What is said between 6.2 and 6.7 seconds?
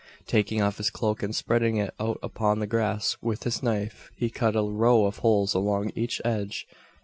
edge.